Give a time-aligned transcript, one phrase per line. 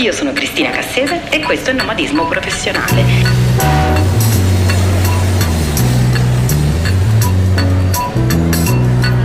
[0.00, 3.02] Io sono Cristina Cassese e questo è Nomadismo Professionale.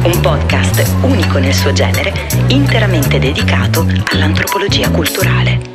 [0.04, 2.12] Un podcast unico nel suo genere,
[2.48, 5.73] interamente dedicato all'antropologia culturale.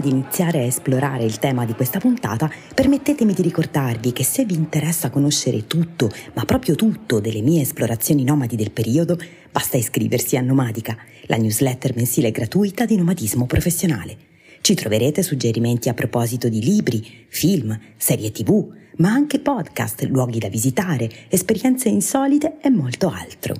[0.00, 4.54] Di iniziare a esplorare il tema di questa puntata, permettetemi di ricordarvi che se vi
[4.54, 9.18] interessa conoscere tutto, ma proprio tutto, delle mie esplorazioni nomadi del periodo,
[9.52, 10.96] basta iscriversi a Nomadica,
[11.26, 14.16] la newsletter mensile gratuita di nomadismo professionale.
[14.62, 20.48] Ci troverete suggerimenti a proposito di libri, film, serie tv, ma anche podcast, luoghi da
[20.48, 23.54] visitare, esperienze insolite e molto altro.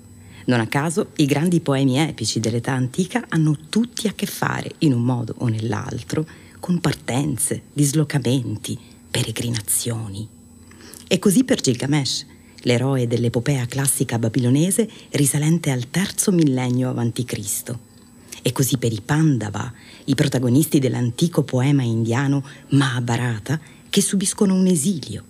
[0.46, 4.92] Non a caso, i grandi poemi epici dell'età antica hanno tutti a che fare, in
[4.92, 6.26] un modo o nell'altro,
[6.58, 8.76] con partenze, dislocamenti,
[9.08, 10.28] peregrinazioni.
[11.06, 12.26] E così per Gilgamesh,
[12.62, 17.74] l'eroe dell'epopea classica babilonese risalente al terzo millennio a.C.
[18.42, 19.72] E così per i Pandava,
[20.04, 25.24] i protagonisti dell'antico poema indiano Mahabharata, che subiscono un esilio.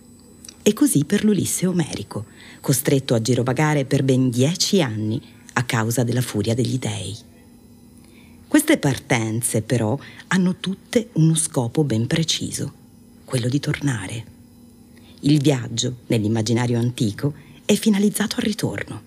[0.62, 2.26] E così per l'Ulisse omerico,
[2.60, 5.20] costretto a girovagare per ben dieci anni
[5.54, 7.16] a causa della furia degli dei.
[8.46, 12.72] Queste partenze, però, hanno tutte uno scopo ben preciso,
[13.24, 14.31] quello di tornare.
[15.24, 17.32] Il viaggio, nell'immaginario antico,
[17.64, 19.02] è finalizzato al ritorno.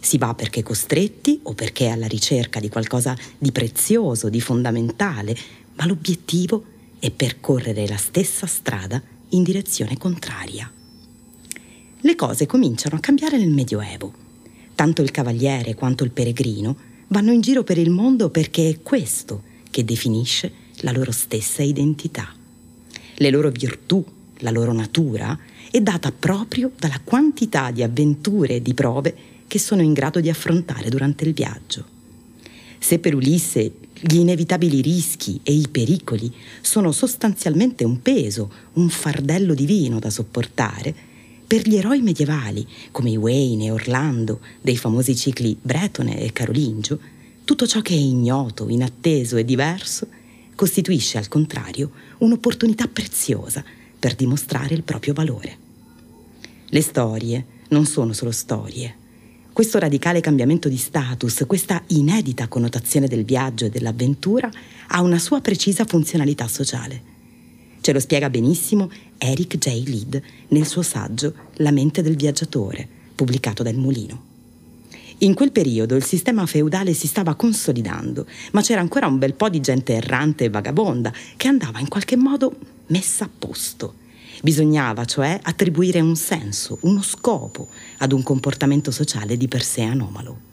[0.00, 5.36] Si va perché costretti o perché alla ricerca di qualcosa di prezioso, di fondamentale,
[5.76, 6.64] ma l'obiettivo
[6.98, 10.68] è percorrere la stessa strada in direzione contraria.
[12.00, 14.12] Le cose cominciano a cambiare nel Medioevo.
[14.74, 16.76] Tanto il cavaliere quanto il peregrino
[17.08, 22.34] vanno in giro per il mondo perché è questo che definisce la loro stessa identità.
[23.14, 24.04] Le loro virtù,
[24.38, 25.38] la loro natura
[25.70, 29.14] è data proprio dalla quantità di avventure e di prove
[29.46, 31.84] che sono in grado di affrontare durante il viaggio.
[32.78, 39.54] Se per Ulisse gli inevitabili rischi e i pericoli sono sostanzialmente un peso, un fardello
[39.54, 40.94] divino da sopportare,
[41.46, 46.98] per gli eroi medievali come Wayne e Orlando dei famosi cicli Bretone e Carolingio,
[47.44, 50.06] tutto ciò che è ignoto, inatteso e diverso
[50.54, 53.64] costituisce al contrario un'opportunità preziosa
[53.98, 55.59] per dimostrare il proprio valore.
[56.72, 58.94] Le storie non sono solo storie.
[59.52, 64.48] Questo radicale cambiamento di status, questa inedita connotazione del viaggio e dell'avventura
[64.86, 67.02] ha una sua precisa funzionalità sociale.
[67.80, 68.88] Ce lo spiega benissimo
[69.18, 69.82] Eric J.
[69.84, 72.86] Lead nel suo saggio La mente del viaggiatore,
[73.16, 74.22] pubblicato da Il Mulino.
[75.18, 79.48] In quel periodo il sistema feudale si stava consolidando, ma c'era ancora un bel po'
[79.48, 83.99] di gente errante e vagabonda che andava in qualche modo messa a posto.
[84.42, 87.68] Bisognava, cioè, attribuire un senso, uno scopo
[87.98, 90.48] ad un comportamento sociale di per sé anomalo.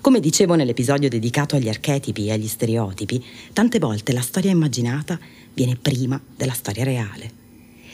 [0.00, 5.18] Come dicevo nell'episodio dedicato agli archetipi e agli stereotipi, tante volte la storia immaginata
[5.52, 7.30] viene prima della storia reale.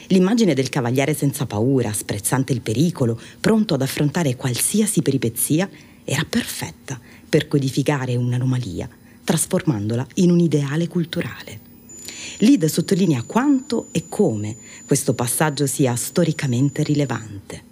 [0.07, 5.69] L'immagine del cavaliere senza paura, sprezzante il pericolo, pronto ad affrontare qualsiasi peripezia,
[6.05, 6.97] era perfetta
[7.27, 8.87] per codificare un'anomalia,
[9.23, 11.66] trasformandola in un ideale culturale.
[12.39, 14.55] Lid sottolinea quanto e come
[14.85, 17.63] questo passaggio sia storicamente rilevante.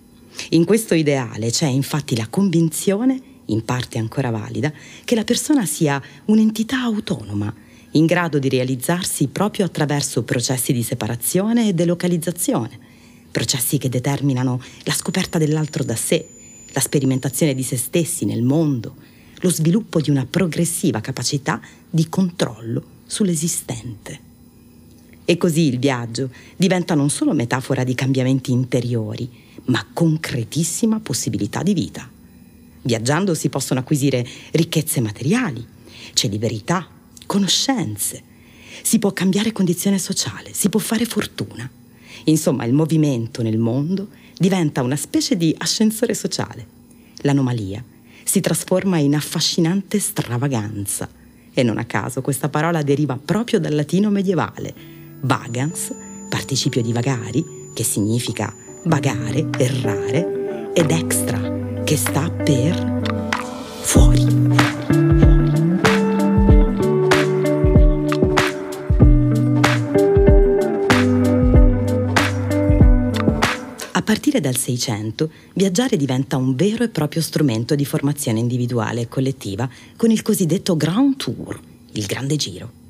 [0.50, 4.72] In questo ideale c'è infatti la convinzione, in parte ancora valida,
[5.04, 7.54] che la persona sia un'entità autonoma,
[7.92, 12.78] in grado di realizzarsi proprio attraverso processi di separazione e delocalizzazione,
[13.32, 16.28] processi che determinano la scoperta dell'altro da sé,
[16.74, 18.96] la sperimentazione di se stessi nel mondo,
[19.40, 24.25] lo sviluppo di una progressiva capacità di controllo sull'esistente.
[25.26, 29.28] E così il viaggio diventa non solo metafora di cambiamenti interiori,
[29.66, 32.08] ma concretissima possibilità di vita.
[32.84, 35.66] Viaggiando si possono acquisire ricchezze materiali,
[36.14, 36.88] c'è libertà,
[37.26, 38.22] conoscenze,
[38.84, 41.68] si può cambiare condizione sociale, si può fare fortuna.
[42.26, 46.68] Insomma, il movimento nel mondo diventa una specie di ascensore sociale.
[47.22, 47.84] L'anomalia
[48.24, 51.10] si trasforma in affascinante stravaganza.
[51.52, 54.94] E non a caso questa parola deriva proprio dal latino medievale,
[55.26, 55.94] vagans,
[56.30, 63.02] participio di vagari, che significa vagare, errare, ed extra, che sta per
[63.82, 64.26] fuori.
[74.06, 79.68] partire dal Seicento, viaggiare diventa un vero e proprio strumento di formazione individuale e collettiva
[79.98, 81.60] con il cosiddetto Grand Tour,
[81.94, 82.85] il grande giro.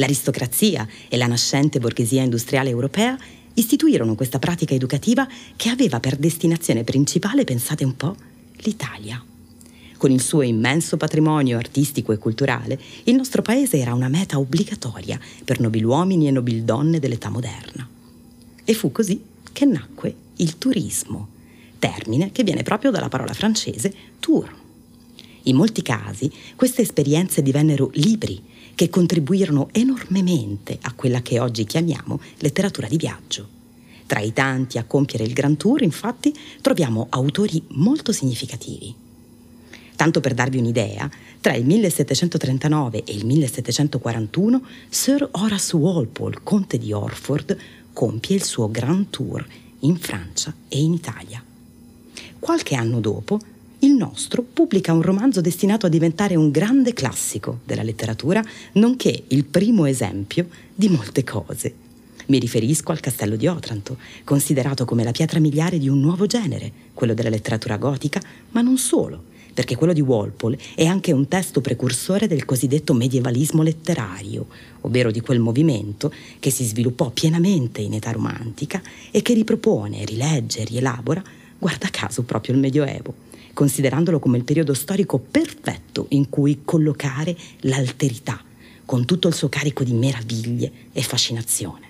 [0.00, 3.18] L'aristocrazia e la nascente borghesia industriale europea
[3.54, 8.14] istituirono questa pratica educativa che aveva per destinazione principale, pensate un po',
[8.58, 9.20] l'Italia.
[9.96, 15.18] Con il suo immenso patrimonio artistico e culturale, il nostro paese era una meta obbligatoria
[15.44, 17.88] per nobiluomini e nobildonne dell'età moderna.
[18.64, 19.20] E fu così
[19.50, 21.26] che nacque il turismo,
[21.80, 24.54] termine che viene proprio dalla parola francese tour.
[25.44, 28.40] In molti casi queste esperienze divennero libri
[28.78, 33.48] che contribuirono enormemente a quella che oggi chiamiamo letteratura di viaggio.
[34.06, 38.94] Tra i tanti a compiere il Grand Tour, infatti, troviamo autori molto significativi.
[39.96, 41.10] Tanto per darvi un'idea,
[41.40, 47.58] tra il 1739 e il 1741 Sir Horace Walpole, conte di Orford,
[47.92, 49.44] compie il suo Grand Tour
[49.80, 51.42] in Francia e in Italia.
[52.38, 53.40] Qualche anno dopo,
[53.80, 58.42] il nostro pubblica un romanzo destinato a diventare un grande classico della letteratura,
[58.72, 61.74] nonché il primo esempio di molte cose.
[62.26, 66.70] Mi riferisco al Castello di Otranto, considerato come la pietra miliare di un nuovo genere,
[66.92, 68.20] quello della letteratura gotica,
[68.50, 69.22] ma non solo,
[69.54, 74.48] perché quello di Walpole è anche un testo precursore del cosiddetto medievalismo letterario,
[74.80, 78.82] ovvero di quel movimento che si sviluppò pienamente in età romantica
[79.12, 81.22] e che ripropone, rilegge, rielabora,
[81.56, 83.26] guarda caso, proprio il Medioevo
[83.58, 88.40] considerandolo come il periodo storico perfetto in cui collocare l'alterità,
[88.84, 91.86] con tutto il suo carico di meraviglie e fascinazione.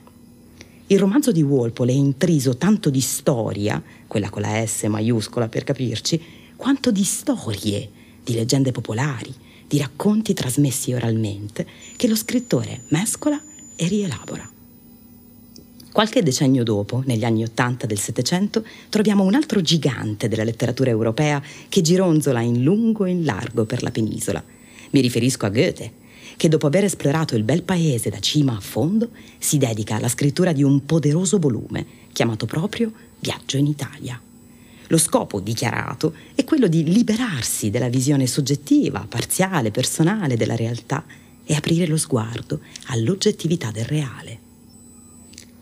[0.86, 5.64] Il romanzo di Walpole è intriso tanto di storia, quella con la S maiuscola per
[5.64, 6.18] capirci,
[6.56, 7.90] quanto di storie,
[8.24, 9.34] di leggende popolari,
[9.66, 11.66] di racconti trasmessi oralmente,
[11.96, 13.38] che lo scrittore mescola
[13.76, 14.57] e rielabora.
[15.98, 21.42] Qualche decennio dopo, negli anni Ottanta del Settecento, troviamo un altro gigante della letteratura europea
[21.68, 24.40] che gironzola in lungo e in largo per la penisola.
[24.90, 25.92] Mi riferisco a Goethe,
[26.36, 29.08] che dopo aver esplorato il bel paese da cima a fondo,
[29.38, 34.22] si dedica alla scrittura di un poderoso volume chiamato proprio Viaggio in Italia.
[34.86, 41.04] Lo scopo dichiarato è quello di liberarsi della visione soggettiva, parziale, personale della realtà
[41.44, 44.46] e aprire lo sguardo all'oggettività del reale.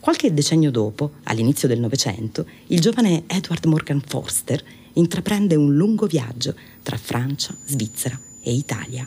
[0.07, 4.63] Qualche decennio dopo, all'inizio del Novecento, il giovane Edward Morgan Forster
[4.93, 6.55] intraprende un lungo viaggio
[6.85, 9.05] tra Francia, Svizzera e Italia.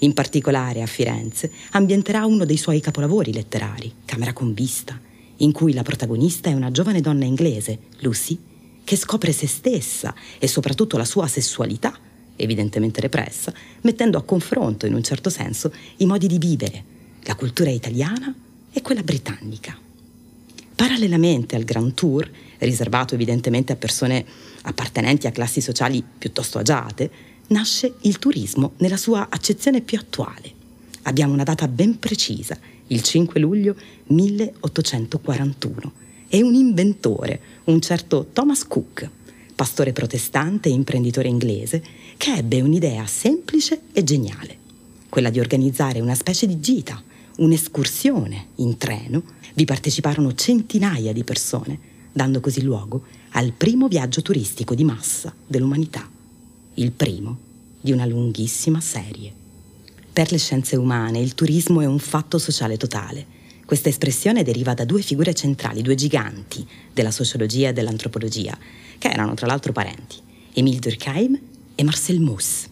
[0.00, 5.00] In particolare a Firenze ambienterà uno dei suoi capolavori letterari, Camera con vista,
[5.36, 8.36] in cui la protagonista è una giovane donna inglese, Lucy,
[8.82, 11.96] che scopre se stessa e soprattutto la sua sessualità,
[12.34, 16.84] evidentemente repressa, mettendo a confronto, in un certo senso, i modi di vivere,
[17.22, 18.34] la cultura italiana
[18.72, 19.83] e quella britannica.
[20.74, 22.28] Parallelamente al Grand Tour,
[22.58, 24.24] riservato evidentemente a persone
[24.62, 27.10] appartenenti a classi sociali piuttosto agiate,
[27.48, 30.52] nasce il turismo nella sua accezione più attuale.
[31.02, 33.76] Abbiamo una data ben precisa, il 5 luglio
[34.06, 35.92] 1841,
[36.28, 39.08] e un inventore, un certo Thomas Cook,
[39.54, 41.82] pastore protestante e imprenditore inglese,
[42.16, 44.56] che ebbe un'idea semplice e geniale,
[45.08, 47.00] quella di organizzare una specie di gita,
[47.36, 49.22] un'escursione in treno
[49.54, 51.78] vi parteciparono centinaia di persone,
[52.12, 56.08] dando così luogo al primo viaggio turistico di massa dell'umanità,
[56.74, 57.38] il primo
[57.80, 59.32] di una lunghissima serie.
[60.12, 63.26] Per le scienze umane il turismo è un fatto sociale totale.
[63.64, 68.56] Questa espressione deriva da due figure centrali, due giganti della sociologia e dell'antropologia,
[68.98, 70.16] che erano tra l'altro parenti,
[70.52, 71.38] Émile Durkheim
[71.74, 72.68] e Marcel Mauss.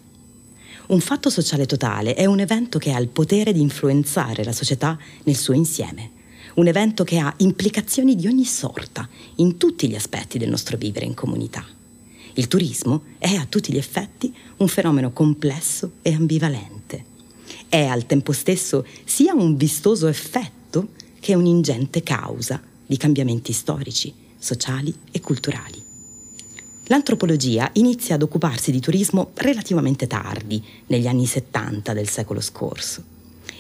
[0.93, 4.99] Un fatto sociale totale è un evento che ha il potere di influenzare la società
[5.23, 6.21] nel suo insieme
[6.57, 11.07] un evento che ha implicazioni di ogni sorta in tutti gli aspetti del nostro vivere
[11.07, 11.65] in comunità.
[12.35, 17.05] Il turismo è a tutti gli effetti un fenomeno complesso e ambivalente.
[17.71, 20.89] È al tempo stesso sia un vistoso effetto
[21.21, 25.82] che un'ingente causa di cambiamenti storici, sociali e culturali.
[26.87, 33.05] L'antropologia inizia ad occuparsi di turismo relativamente tardi, negli anni 70 del secolo scorso.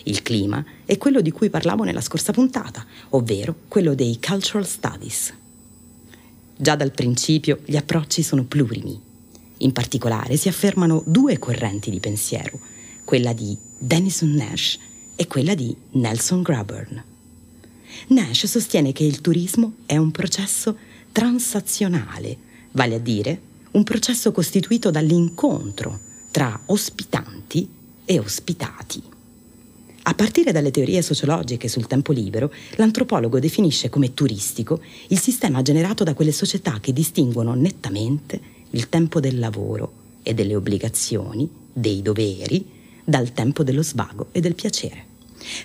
[0.04, 5.32] Il clima è quello di cui parlavo nella scorsa puntata, ovvero quello dei cultural studies.
[6.56, 9.00] Già dal principio gli approcci sono plurimi.
[9.58, 12.58] In particolare si affermano due correnti di pensiero,
[13.04, 14.78] quella di Denison Nash
[15.14, 17.04] e quella di Nelson Graburn.
[18.08, 20.76] Nash sostiene che il turismo è un processo
[21.12, 23.40] transazionale, vale a dire
[23.72, 25.98] un processo costituito dall'incontro
[26.30, 27.68] tra ospitanti
[28.04, 29.02] e ospitati.
[30.04, 36.02] A partire dalle teorie sociologiche sul tempo libero, l'antropologo definisce come turistico il sistema generato
[36.02, 42.66] da quelle società che distinguono nettamente il tempo del lavoro e delle obbligazioni, dei doveri,
[43.04, 45.10] dal tempo dello svago e del piacere.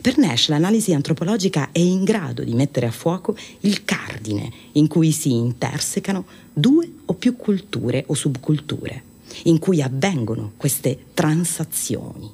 [0.02, 5.12] Per Nash l'analisi antropologica è in grado di mettere a fuoco il cardine in cui
[5.12, 6.26] si intersecano
[6.58, 9.04] due o più culture o subculture,
[9.44, 12.28] in cui avvengono queste transazioni.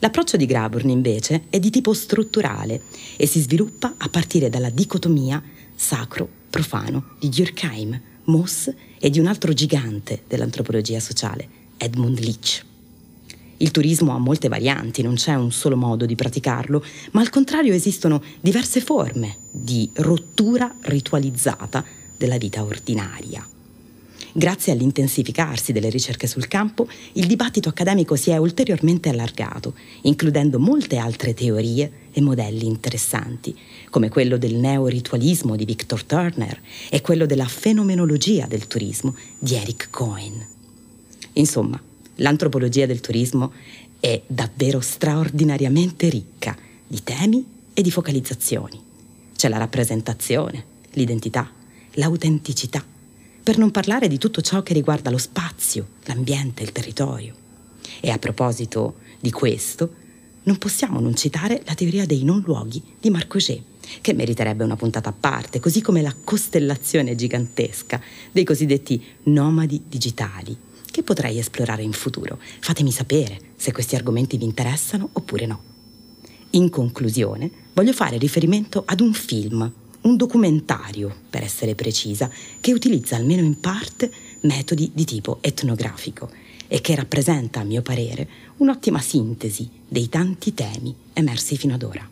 [0.00, 2.82] L'approccio di Graburn invece è di tipo strutturale
[3.16, 5.40] e si sviluppa a partire dalla dicotomia
[5.76, 12.64] sacro-profano di Durkheim, Moss e di un altro gigante dell'antropologia sociale, Edmund Leach.
[13.58, 17.72] Il turismo ha molte varianti, non c'è un solo modo di praticarlo, ma al contrario
[17.72, 21.84] esistono diverse forme di rottura ritualizzata
[22.16, 23.46] della vita ordinaria.
[24.32, 30.98] Grazie all'intensificarsi delle ricerche sul campo, il dibattito accademico si è ulteriormente allargato, includendo molte
[30.98, 33.56] altre teorie e modelli interessanti,
[33.88, 39.88] come quello del neoritualismo di Victor Turner e quello della fenomenologia del turismo di Eric
[39.88, 40.46] Cohen.
[41.32, 41.80] Insomma,
[42.16, 43.52] l'antropologia del turismo
[44.00, 46.54] è davvero straordinariamente ricca
[46.86, 47.42] di temi
[47.72, 48.78] e di focalizzazioni.
[49.34, 51.50] C'è la rappresentazione, l'identità,
[51.96, 52.84] l'autenticità
[53.42, 57.32] per non parlare di tutto ciò che riguarda lo spazio, l'ambiente, il territorio.
[58.00, 60.04] E a proposito di questo,
[60.42, 63.62] non possiamo non citare la teoria dei non luoghi di Marc Auger,
[64.00, 68.00] che meriterebbe una puntata a parte, così come la costellazione gigantesca
[68.32, 70.56] dei cosiddetti nomadi digitali,
[70.90, 72.40] che potrei esplorare in futuro.
[72.60, 75.62] Fatemi sapere se questi argomenti vi interessano oppure no.
[76.50, 79.72] In conclusione, voglio fare riferimento ad un film
[80.06, 84.10] un documentario, per essere precisa, che utilizza almeno in parte
[84.42, 86.30] metodi di tipo etnografico
[86.68, 92.08] e che rappresenta, a mio parere, un'ottima sintesi dei tanti temi emersi fino ad ora.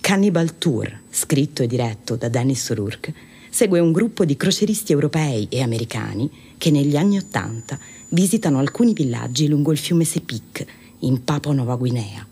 [0.00, 3.12] Cannibal Tour, scritto e diretto da Dennis O'Rourke,
[3.50, 7.78] segue un gruppo di croceristi europei e americani che negli anni Ottanta
[8.10, 10.64] visitano alcuni villaggi lungo il fiume Sepik,
[11.00, 12.24] in Papua Nuova Guinea,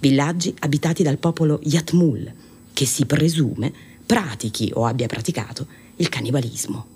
[0.00, 2.32] villaggi abitati dal popolo Yatmul,
[2.72, 6.86] che si presume pratichi o abbia praticato il cannibalismo.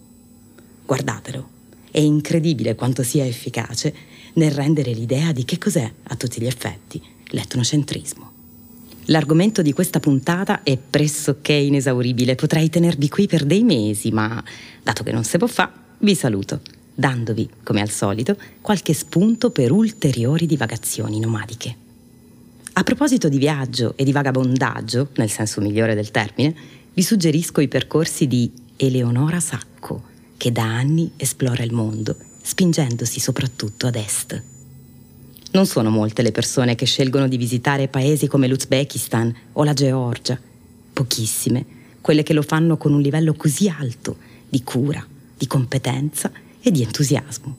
[0.84, 1.48] Guardatelo,
[1.90, 3.94] è incredibile quanto sia efficace
[4.34, 8.32] nel rendere l'idea di che cos'è, a tutti gli effetti, l'etnocentrismo.
[9.06, 14.42] L'argomento di questa puntata è pressoché inesauribile, potrei tenervi qui per dei mesi, ma
[14.82, 16.60] dato che non se può fare, vi saluto,
[16.94, 21.76] dandovi, come al solito, qualche spunto per ulteriori divagazioni nomadiche.
[22.74, 26.54] A proposito di viaggio e di vagabondaggio, nel senso migliore del termine,
[26.98, 30.02] vi suggerisco i percorsi di Eleonora Sacco,
[30.36, 34.42] che da anni esplora il mondo, spingendosi soprattutto ad est.
[35.52, 40.36] Non sono molte le persone che scelgono di visitare paesi come l'Uzbekistan o la Georgia,
[40.92, 41.64] pochissime
[42.00, 44.16] quelle che lo fanno con un livello così alto
[44.48, 47.56] di cura, di competenza e di entusiasmo.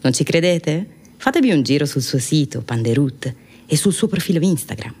[0.00, 0.88] Non ci credete?
[1.18, 3.34] Fatevi un giro sul suo sito Panderut
[3.66, 4.94] e sul suo profilo Instagram.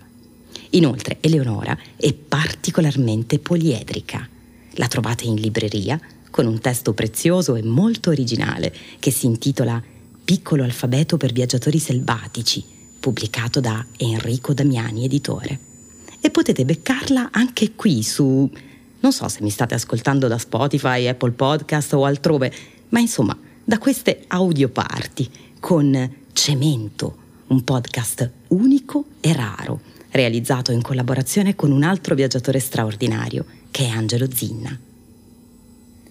[0.70, 4.28] Inoltre Eleonora è particolarmente poliedrica.
[4.74, 6.00] La trovate in libreria
[6.30, 9.82] con un testo prezioso e molto originale che si intitola
[10.22, 12.64] Piccolo alfabeto per viaggiatori selvatici,
[13.00, 15.58] pubblicato da Enrico Damiani, editore.
[16.20, 18.48] E potete beccarla anche qui su...
[19.00, 22.52] non so se mi state ascoltando da Spotify, Apple Podcast o altrove,
[22.90, 27.16] ma insomma, da queste audioparti con Cemento,
[27.48, 33.88] un podcast unico e raro realizzato in collaborazione con un altro viaggiatore straordinario, che è
[33.88, 34.78] Angelo Zinna.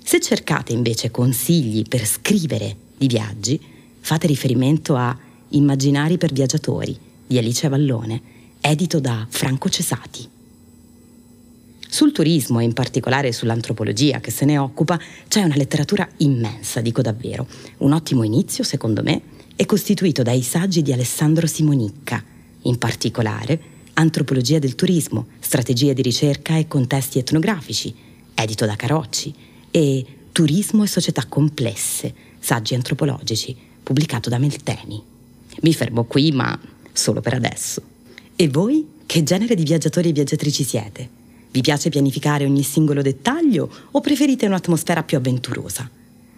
[0.04, 3.60] Se cercate invece consigli per scrivere di viaggi,
[4.00, 5.18] fate riferimento a
[5.50, 8.22] Immaginari per viaggiatori di Alice Vallone,
[8.62, 10.28] edito da Franco Cesati.
[11.92, 17.02] Sul turismo e in particolare sull'antropologia che se ne occupa c'è una letteratura immensa, dico
[17.02, 17.48] davvero.
[17.78, 19.22] Un ottimo inizio, secondo me,
[19.56, 22.24] è costituito dai saggi di Alessandro Simonicca,
[22.64, 23.60] in particolare
[24.00, 27.94] Antropologia del turismo, strategie di ricerca e contesti etnografici,
[28.34, 29.34] edito da Carocci,
[29.70, 33.54] e Turismo e società complesse, saggi antropologici,
[33.84, 35.04] pubblicato da Melteni.
[35.64, 36.58] Mi fermo qui, ma
[36.94, 37.82] solo per adesso.
[38.38, 41.10] E voi che genere di viaggiatori e viaggiatrici siete?
[41.52, 45.90] Vi piace pianificare ogni singolo dettaglio o preferite un'atmosfera più avventurosa?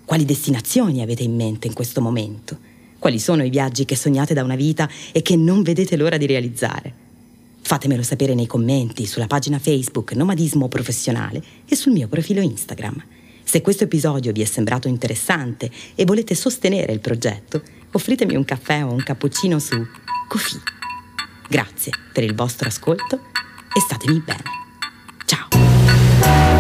[0.04, 2.58] Quali destinazioni avete in mente in questo momento?
[2.98, 6.26] Quali sono i viaggi che sognate da una vita e che non vedete l'ora di
[6.26, 7.10] realizzare?
[7.62, 13.02] Fatemelo sapere nei commenti sulla pagina Facebook Nomadismo Professionale e sul mio profilo Instagram.
[13.44, 18.84] Se questo episodio vi è sembrato interessante e volete sostenere il progetto, offritemi un caffè
[18.84, 19.78] o un cappuccino su
[20.28, 20.60] Kofi.
[21.50, 23.20] Grazie per il vostro ascolto
[23.76, 24.44] e statemi bene.
[25.26, 26.51] Ciao!